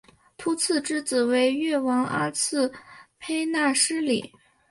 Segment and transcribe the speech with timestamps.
[0.35, 2.71] 秃剌之子为越王阿剌
[3.19, 4.33] 忒纳失里。